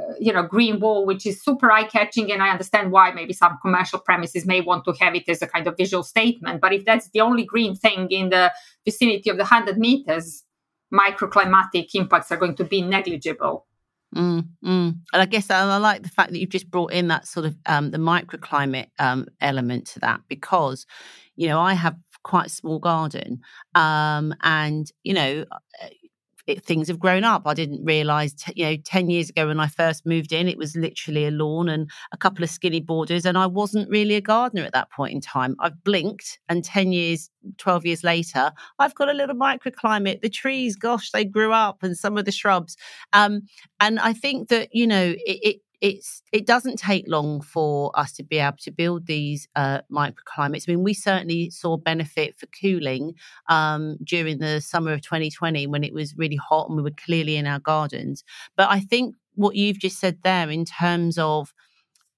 [0.00, 3.34] uh, you know green wall which is super eye catching and i understand why maybe
[3.34, 6.62] some commercial premises may want to have it as a kind of visual statement.
[6.62, 8.50] But if that's the only green thing in the
[8.86, 10.44] vicinity of the 100 meters
[10.92, 13.66] microclimatic impacts are going to be negligible
[14.14, 14.88] Mm, mm.
[15.12, 17.46] And I guess I, I, like the fact that you've just brought in that sort
[17.46, 20.86] of um, the microclimate um, element to that because,
[21.36, 23.40] you know, I have quite a small garden,
[23.74, 25.44] um, and you know,
[26.46, 27.42] it, things have grown up.
[27.46, 30.58] I didn't realize, t- you know, 10 years ago when I first moved in, it
[30.58, 33.24] was literally a lawn and a couple of skinny borders.
[33.24, 35.54] And I wasn't really a gardener at that point in time.
[35.60, 40.20] I've blinked and 10 years, 12 years later, I've got a little microclimate.
[40.20, 42.76] The trees, gosh, they grew up and some of the shrubs.
[43.12, 43.42] Um,
[43.80, 48.12] and I think that, you know, it, it it's it doesn't take long for us
[48.12, 50.68] to be able to build these uh, microclimates.
[50.68, 53.14] I mean, we certainly saw benefit for cooling
[53.48, 57.36] um, during the summer of 2020 when it was really hot and we were clearly
[57.36, 58.22] in our gardens.
[58.56, 61.52] But I think what you've just said there in terms of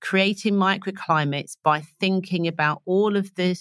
[0.03, 3.57] creating microclimates by thinking about all of the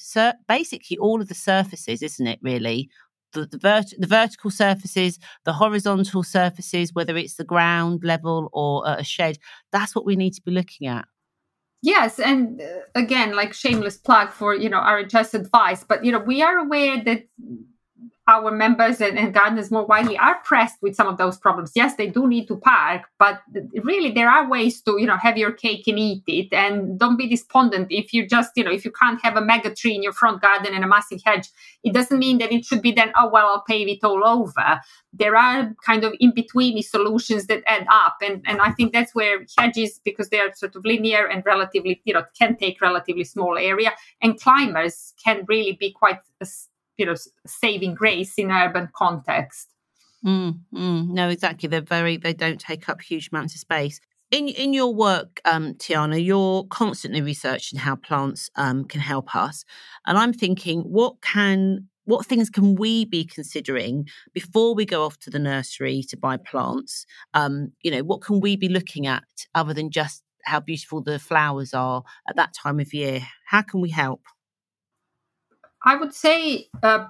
[0.50, 2.89] basically all of the surfaces isn't it really
[3.34, 8.84] the, the, vert- the vertical surfaces, the horizontal surfaces, whether it's the ground level or
[8.86, 9.38] a shed,
[9.72, 11.06] that's what we need to be looking at.
[11.82, 12.65] Yes, and uh,
[12.96, 17.04] again, like shameless plug for you know RHS advice, but you know we are aware
[17.04, 17.24] that
[18.27, 21.73] our members and, and, gardeners more widely are pressed with some of those problems.
[21.75, 23.41] Yes, they do need to park, but
[23.83, 26.53] really there are ways to, you know, have your cake and eat it.
[26.53, 29.75] And don't be despondent if you just, you know, if you can't have a mega
[29.75, 31.49] tree in your front garden and a massive hedge,
[31.83, 34.79] it doesn't mean that it should be then, oh, well, I'll pave it all over.
[35.12, 38.17] There are kind of in between solutions that add up.
[38.21, 42.01] And, and I think that's where hedges, because they are sort of linear and relatively,
[42.05, 46.19] you know, can take relatively small area and climbers can really be quite
[46.97, 49.69] you know saving grace in urban context.
[50.25, 51.67] Mm, mm, no exactly.
[51.67, 53.99] They're very they don't take up huge amounts of space.
[54.32, 59.65] In in your work um, Tijana you're constantly researching how plants um, can help us.
[60.06, 65.17] And i'm thinking what can what things can we be considering before we go off
[65.19, 67.06] to the nursery to buy plants?
[67.34, 69.23] Um, you know what can we be looking at
[69.56, 73.21] other than just how beautiful the flowers are at that time of year?
[73.45, 74.21] How can we help
[75.84, 77.08] I would say uh,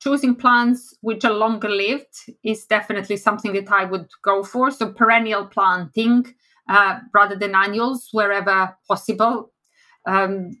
[0.00, 4.70] choosing plants which are longer lived is definitely something that I would go for.
[4.70, 6.34] So perennial planting
[6.68, 9.52] uh, rather than annuals wherever possible.
[10.06, 10.58] Um,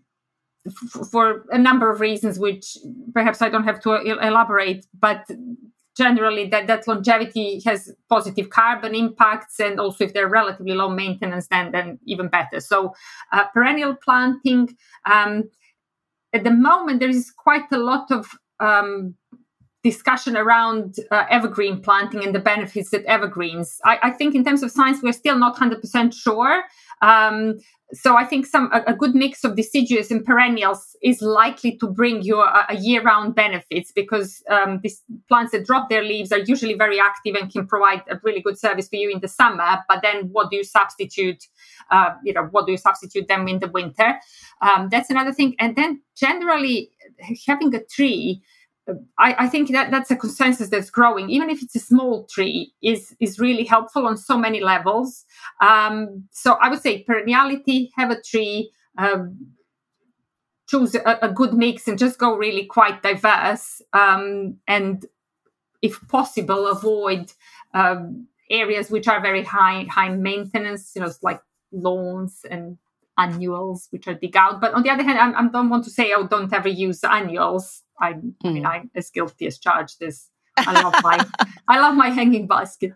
[1.10, 2.78] for a number of reasons, which
[3.12, 5.26] perhaps I don't have to elaborate, but
[5.96, 11.46] generally that, that longevity has positive carbon impacts and also if they're relatively low maintenance
[11.48, 12.92] then then even better so
[13.32, 14.76] uh, perennial planting
[15.10, 15.44] um,
[16.34, 18.26] at the moment there is quite a lot of
[18.60, 19.14] um,
[19.84, 23.78] discussion around uh, evergreen planting and the benefits that evergreens.
[23.84, 26.64] I, I, think in terms of science, we're still not 100% sure.
[27.02, 27.58] Um,
[27.94, 31.86] so I think some a, a, good mix of deciduous and perennials is likely to
[31.86, 36.38] bring you a, a year-round benefits because um, these plants that drop their leaves are
[36.38, 39.78] usually very active and can provide a really good service for you in the summer.
[39.88, 41.44] But then, what do you substitute?
[41.90, 44.18] Uh, you know, what do you substitute them in the winter?
[44.60, 45.54] Um, that's another thing.
[45.58, 46.90] And then, generally,
[47.46, 48.42] having a tree
[49.18, 52.74] I, I, think that that's a consensus that's growing, even if it's a small tree,
[52.82, 55.24] is is really helpful on so many levels.
[55.60, 59.52] Um, so I would say perenniality, have a tree, um,
[60.68, 63.80] choose a, a, good mix, and just go really quite diverse.
[63.94, 65.06] Um, and
[65.80, 67.32] if possible, avoid
[67.72, 71.40] um, areas which are very high high maintenance, you know, like
[71.72, 72.76] lawns and
[73.16, 74.60] annuals which are dig out.
[74.60, 77.02] But on the other hand, I, I don't want to say oh don't ever use
[77.02, 78.48] annuals I'm, mm.
[78.48, 78.68] I mean, hmm.
[78.68, 81.26] I'm as guilty as charged as I love my,
[81.68, 82.92] I love my hanging basket.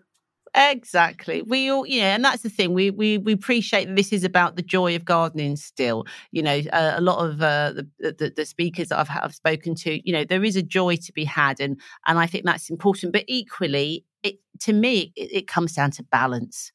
[0.55, 1.41] Exactly.
[1.41, 2.73] We all, yeah, and that's the thing.
[2.73, 5.55] We we we appreciate that this is about the joy of gardening.
[5.55, 9.35] Still, you know, uh, a lot of uh, the, the, the speakers that I've I've
[9.35, 12.45] spoken to, you know, there is a joy to be had, and and I think
[12.45, 13.13] that's important.
[13.13, 16.71] But equally, it to me, it, it comes down to balance.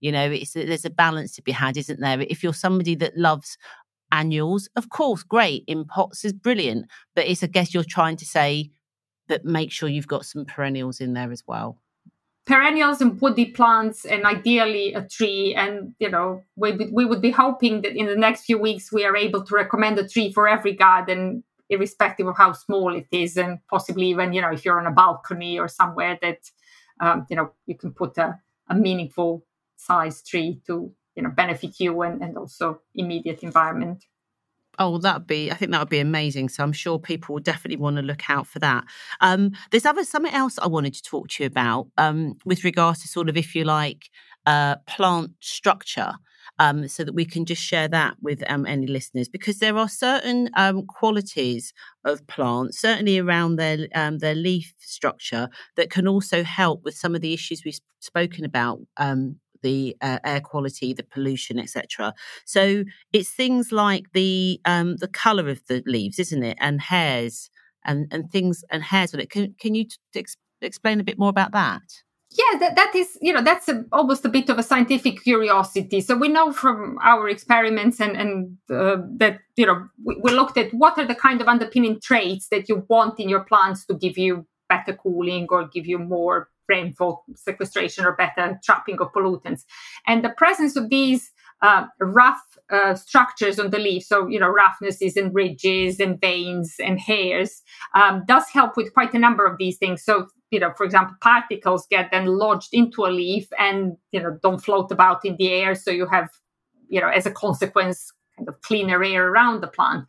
[0.00, 2.20] You know, it's there's a balance to be had, isn't there?
[2.20, 3.58] If you're somebody that loves
[4.12, 5.64] annuals, of course, great.
[5.66, 6.86] In pots is brilliant.
[7.14, 8.70] But it's, I guess, you're trying to say
[9.28, 11.78] that make sure you've got some perennials in there as well.
[12.44, 15.52] Perennials and woody plants, and ideally a tree.
[15.56, 19.04] And, you know, we, we would be hoping that in the next few weeks we
[19.04, 23.36] are able to recommend a tree for every garden, irrespective of how small it is.
[23.36, 26.38] And possibly even, you know, if you're on a balcony or somewhere that,
[27.00, 29.44] um, you know, you can put a, a meaningful
[29.76, 34.04] size tree to you know benefit you and, and also immediate environment
[34.78, 35.50] Oh, that'd be.
[35.50, 36.48] I think that would be amazing.
[36.48, 38.84] So I'm sure people will definitely want to look out for that.
[39.20, 43.00] Um, there's other something else I wanted to talk to you about um, with regards
[43.02, 44.10] to sort of, if you like,
[44.44, 46.12] uh, plant structure.
[46.58, 49.88] Um, so that we can just share that with um, any listeners, because there are
[49.88, 56.44] certain um, qualities of plants, certainly around their um, their leaf structure, that can also
[56.44, 58.78] help with some of the issues we've spoken about
[59.66, 62.14] the uh, air quality, the pollution, etc.
[62.44, 67.50] So it's things like the um, the color of the leaves, isn't it, and hairs
[67.84, 69.30] and and things and hairs on it.
[69.30, 71.82] Can can you t- ex- explain a bit more about that?
[72.30, 76.00] Yeah, that, that is, you know, that's a, almost a bit of a scientific curiosity.
[76.02, 80.58] So we know from our experiments and, and uh, that, you know, we, we looked
[80.58, 83.94] at what are the kind of underpinning traits that you want in your plants to
[83.94, 89.62] give you better cooling or give you more rainfall sequestration or better trapping of pollutants.
[90.06, 91.30] And the presence of these
[91.62, 96.74] uh, rough uh, structures on the leaf, so you know roughnesses and ridges and veins
[96.78, 97.62] and hairs,
[97.94, 100.04] um, does help with quite a number of these things.
[100.04, 104.38] So you know, for example, particles get then lodged into a leaf and you know
[104.42, 105.74] don't float about in the air.
[105.74, 106.28] So you have
[106.88, 110.06] you know as a consequence kind of cleaner air around the plant.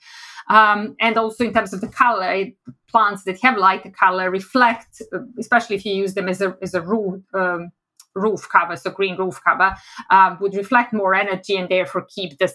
[0.49, 2.55] Um, and also in terms of the color, it,
[2.89, 5.01] plants that have lighter color reflect,
[5.37, 7.71] especially if you use them as a, as a roof, um,
[8.15, 9.75] roof cover, so green roof cover,
[10.09, 12.51] um, would reflect more energy and therefore keep the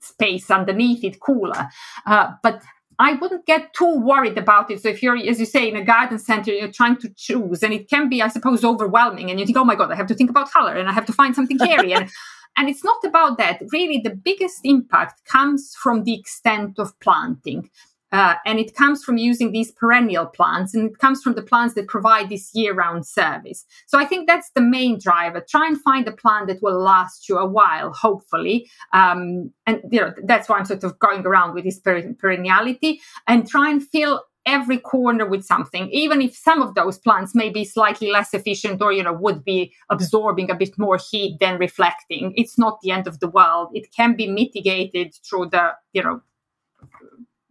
[0.00, 1.68] space underneath it cooler.
[2.06, 2.62] Uh, but
[2.98, 4.82] I wouldn't get too worried about it.
[4.82, 7.72] So if you're, as you say, in a garden center, you're trying to choose, and
[7.72, 9.30] it can be, I suppose, overwhelming.
[9.30, 11.06] And you think, oh my god, I have to think about color, and I have
[11.06, 12.10] to find something hairy, and
[12.56, 13.62] and it's not about that.
[13.72, 17.70] Really, the biggest impact comes from the extent of planting.
[18.12, 21.74] Uh, and it comes from using these perennial plants and it comes from the plants
[21.74, 26.08] that provide this year-round service so i think that's the main driver try and find
[26.08, 30.58] a plant that will last you a while hopefully um, and you know that's why
[30.58, 32.98] i'm sort of going around with this perenniality
[33.28, 37.48] and try and fill every corner with something even if some of those plants may
[37.48, 41.58] be slightly less efficient or you know would be absorbing a bit more heat than
[41.58, 42.32] reflecting.
[42.36, 43.68] It's not the end of the world.
[43.74, 46.20] It can be mitigated through the you know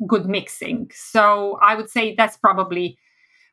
[0.08, 0.89] good mixing.
[0.93, 2.97] So i would say that's probably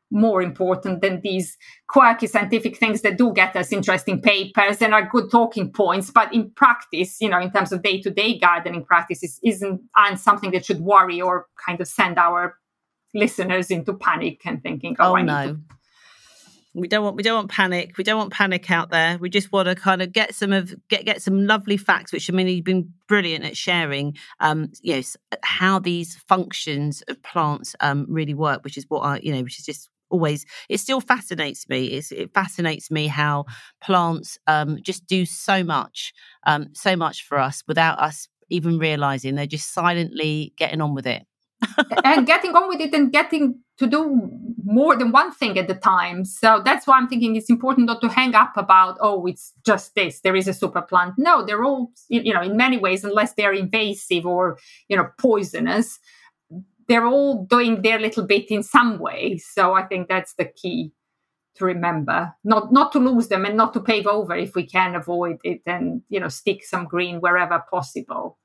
[0.09, 5.05] more important than these quirky scientific things that do get us interesting papers and are
[5.05, 6.09] good talking points.
[6.11, 10.65] But in practice you know in terms of day-to-day gardening practices isn't aren't something that
[10.65, 12.57] should worry or kind of send our
[13.17, 15.59] listeners into panic and thinking, "Oh, oh no." To-
[16.73, 17.97] we don't want we don't want panic.
[17.97, 19.17] We don't want panic out there.
[19.17, 22.29] We just want to kind of get some of get get some lovely facts, which
[22.29, 24.15] I mean you've been brilliant at sharing.
[24.39, 29.33] Um, know how these functions of plants um really work, which is what I you
[29.33, 33.45] know which is just always it still fascinates me it's, it fascinates me how
[33.81, 36.13] plants um, just do so much
[36.45, 41.05] um, so much for us without us even realizing they're just silently getting on with
[41.05, 41.25] it
[42.03, 44.29] and getting on with it and getting to do
[44.63, 46.25] more than one thing at the time.
[46.25, 49.95] So that's why I'm thinking it's important not to hang up about, oh, it's just
[49.95, 51.15] this, there is a super plant.
[51.17, 55.99] No, they're all, you know, in many ways, unless they're invasive or, you know, poisonous,
[56.87, 59.37] they're all doing their little bit in some way.
[59.37, 60.91] So I think that's the key
[61.55, 64.93] to remember not not to lose them and not to pave over if we can
[64.93, 68.37] avoid it and you know stick some green wherever possible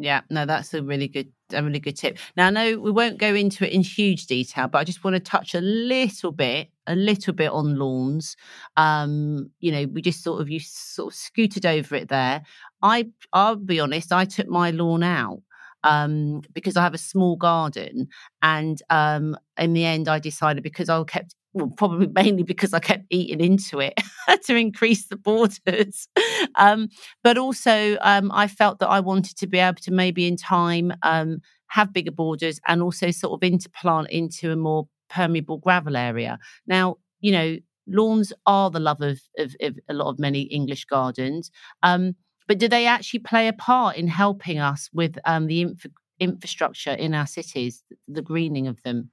[0.00, 2.18] yeah, no, that's a really good, a really good tip.
[2.36, 5.14] Now, I know we won't go into it in huge detail, but I just want
[5.14, 8.36] to touch a little bit, a little bit on lawns.
[8.76, 12.42] Um, you know, we just sort of you sort of scooted over it there.
[12.82, 15.42] I, I'll be honest, I took my lawn out
[15.84, 18.08] um, because I have a small garden,
[18.42, 22.78] and um, in the end, I decided because I kept well, probably mainly because I
[22.78, 23.94] kept eating into it
[24.44, 26.08] to increase the borders.
[26.56, 26.88] Um,
[27.22, 30.92] but also, um, I felt that I wanted to be able to maybe in time
[31.02, 36.38] um, have bigger borders and also sort of interplant into a more permeable gravel area.
[36.66, 40.84] Now, you know, lawns are the love of, of, of a lot of many English
[40.86, 41.50] gardens.
[41.82, 42.14] Um,
[42.48, 45.86] but do they actually play a part in helping us with um, the inf-
[46.18, 49.10] infrastructure in our cities, the greening of them?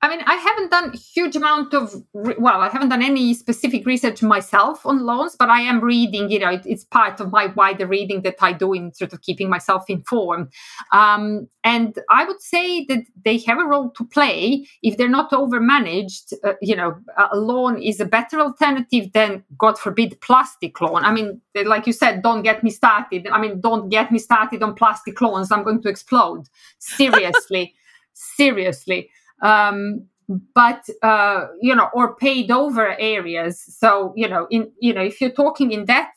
[0.00, 4.22] I mean, I haven't done huge amount of well, I haven't done any specific research
[4.22, 6.30] myself on loans, but I am reading.
[6.30, 9.22] You know, it, it's part of my wider reading that I do in sort of
[9.22, 10.52] keeping myself informed.
[10.92, 15.32] Um, and I would say that they have a role to play if they're not
[15.32, 16.32] overmanaged.
[16.44, 16.96] Uh, you know,
[17.32, 21.04] a loan is a better alternative than, God forbid, plastic loan.
[21.04, 23.26] I mean, like you said, don't get me started.
[23.26, 25.50] I mean, don't get me started on plastic loans.
[25.50, 26.44] I'm going to explode.
[26.78, 27.74] Seriously,
[28.12, 29.10] seriously
[29.42, 30.06] um,
[30.54, 33.60] but uh, you know, or paid over areas.
[33.78, 36.12] So you know, in you know, if you're talking in that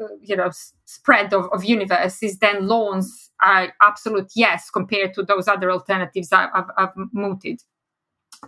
[0.00, 0.50] uh, you know
[0.84, 6.48] spread of, of universes, then loans are absolute yes compared to those other alternatives I've,
[6.54, 7.60] I've, I've mooted.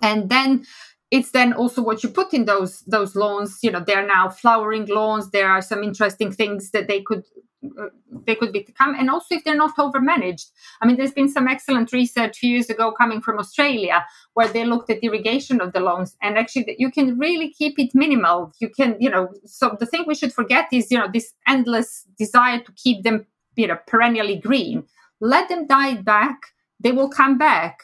[0.01, 0.64] And then
[1.11, 4.86] it's then also what you put in those those loans you know they're now flowering
[4.86, 7.24] lawns there are some interesting things that they could
[7.64, 7.86] Uh,
[8.24, 10.46] they could become and also if they're not overmanaged.
[10.80, 14.46] I mean there's been some excellent research a few years ago coming from australia where
[14.46, 18.52] they looked at irrigation of the lawns and actually you can really keep it minimal.
[18.61, 22.06] You can you know so the thing we should forget is you know this endless
[22.16, 24.84] desire to keep them you know perennially green.
[25.20, 26.38] Let them die back
[26.78, 27.80] they will come back.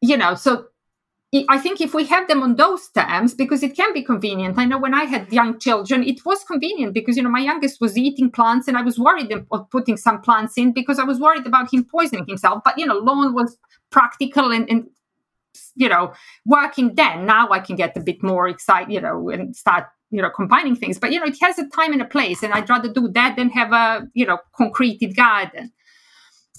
[0.00, 0.66] You know so
[1.48, 4.58] I think if we have them on those terms, because it can be convenient.
[4.58, 7.80] I know when I had young children, it was convenient because you know my youngest
[7.80, 11.20] was eating plants, and I was worried of putting some plants in because I was
[11.20, 12.62] worried about him poisoning himself.
[12.64, 13.56] But you know, lawn was
[13.90, 14.88] practical and, and
[15.76, 16.14] you know
[16.46, 17.26] working then.
[17.26, 20.74] Now I can get a bit more excited, you know, and start you know combining
[20.74, 20.98] things.
[20.98, 23.36] But you know, it has a time and a place, and I'd rather do that
[23.36, 25.72] than have a you know concreted garden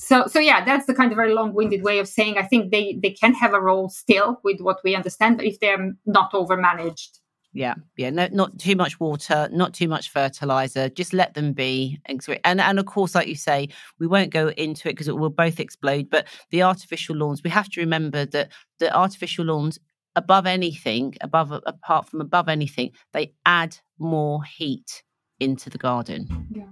[0.02, 2.98] so so yeah that's the kind of very long-winded way of saying i think they
[3.02, 6.58] they can have a role still with what we understand but if they're not over
[6.58, 7.20] managed
[7.54, 12.00] yeah yeah no, not too much water not too much fertilizer just let them be.
[12.06, 13.68] And and of course like you say
[14.00, 17.50] we won't go into it because it will both explode but the artificial lawns we
[17.50, 19.78] have to remember that the artificial lawns
[20.16, 25.04] above anything above apart from above anything they add more heat
[25.40, 26.48] into the garden.
[26.52, 26.66] Yeah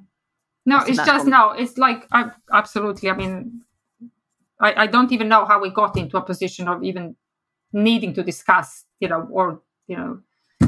[0.69, 1.51] no, it's just no.
[1.51, 3.09] It's like I, absolutely.
[3.09, 3.61] I mean,
[4.59, 7.15] I, I don't even know how we got into a position of even
[7.73, 10.19] needing to discuss, you know, or you know,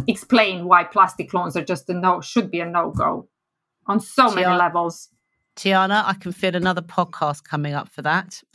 [0.08, 3.28] explain why plastic lawns are just a no should be a no go
[3.86, 5.10] on so Tijana, many levels.
[5.56, 8.41] Tijana, I can feel another podcast coming up for that.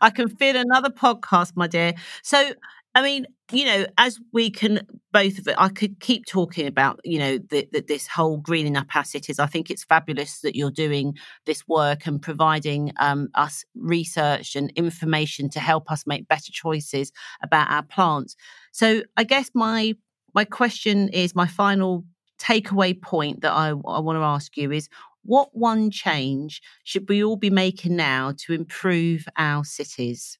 [0.00, 1.94] I can feel another podcast, my dear.
[2.22, 2.52] So
[2.98, 4.80] I mean, you know, as we can
[5.12, 8.88] both of it, I could keep talking about, you know, that this whole greening up
[8.92, 9.38] our cities.
[9.38, 11.14] I think it's fabulous that you're doing
[11.46, 17.12] this work and providing um, us research and information to help us make better choices
[17.40, 18.34] about our plants.
[18.72, 19.94] So, I guess my
[20.34, 22.04] my question is my final
[22.40, 24.88] takeaway point that I, I want to ask you is
[25.22, 30.36] what one change should we all be making now to improve our cities?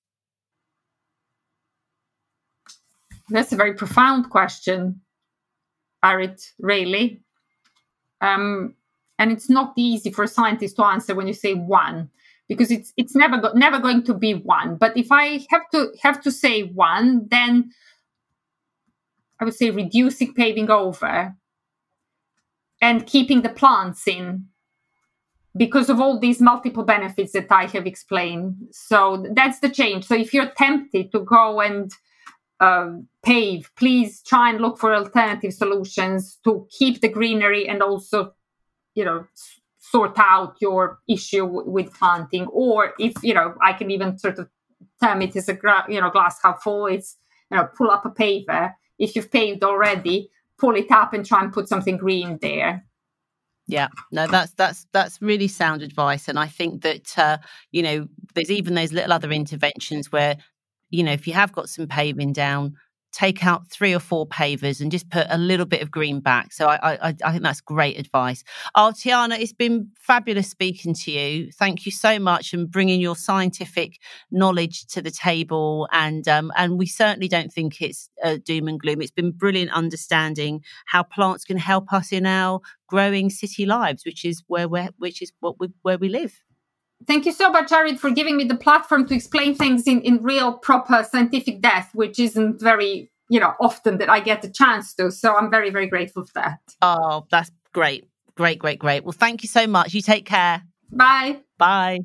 [3.31, 5.03] That's a very profound question,
[6.05, 7.21] Arit, really.
[8.21, 8.75] Um,
[9.19, 12.11] and it's not easy for a scientist to answer when you say one
[12.49, 14.77] because it's it's never go- never going to be one.
[14.77, 17.71] But if i have to have to say one then
[19.41, 21.35] i would say reducing paving over
[22.81, 24.47] and keeping the plants in
[25.57, 28.55] because of all these multiple benefits that i have explained.
[28.73, 30.07] So that's the change.
[30.07, 31.91] So if you're tempted to go and
[32.61, 32.91] uh,
[33.25, 38.33] pave, please try and look for alternative solutions to keep the greenery and also,
[38.95, 39.27] you know,
[39.79, 42.47] sort out your issue w- with planting.
[42.47, 44.49] Or if you know, I can even sort of
[45.03, 46.87] term it as a gra- you know glass half full.
[46.87, 47.17] It's
[47.51, 51.43] you know, pull up a paver if you've paved already, pull it up and try
[51.43, 52.85] and put something green there.
[53.67, 57.39] Yeah, no, that's that's that's really sound advice, and I think that uh,
[57.71, 60.39] you know there's even those little other interventions where
[60.91, 62.75] you know, if you have got some paving down,
[63.13, 66.53] take out three or four pavers and just put a little bit of green back.
[66.53, 68.45] So I, I, I think that's great advice.
[68.75, 71.51] Oh, Tijana, it's been fabulous speaking to you.
[71.53, 73.99] Thank you so much and bringing your scientific
[74.31, 75.89] knowledge to the table.
[75.93, 79.01] And um, and we certainly don't think it's uh, doom and gloom.
[79.01, 84.25] It's been brilliant understanding how plants can help us in our growing city lives, which
[84.25, 86.41] is where we're, which is what we where we live.
[87.07, 90.23] Thank you so much, Arit, for giving me the platform to explain things in, in
[90.23, 94.95] real, proper scientific depth, which isn't very, you know, often that I get the chance
[94.95, 95.11] to.
[95.11, 96.59] So I'm very, very grateful for that.
[96.83, 98.09] Oh, that's great.
[98.37, 99.05] Great, great, great.
[99.05, 99.95] Well, thank you so much.
[99.95, 100.63] You take care.
[100.91, 101.41] Bye.
[101.57, 102.01] Bye.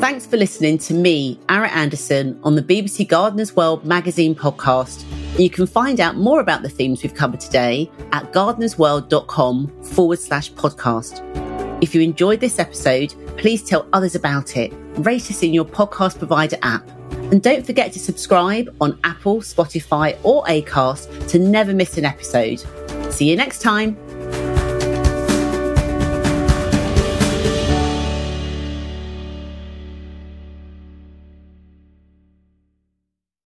[0.00, 5.04] Thanks for listening to me, Arit Anderson, on the BBC Gardeners World magazine podcast.
[5.38, 10.52] You can find out more about the themes we've covered today at gardenersworld.com forward slash
[10.52, 11.22] podcast.
[11.82, 14.72] If you enjoyed this episode, please tell others about it.
[14.98, 16.88] Rate us in your podcast provider app.
[17.30, 22.62] And don't forget to subscribe on Apple, Spotify, or Acast to never miss an episode.
[23.12, 23.96] See you next time.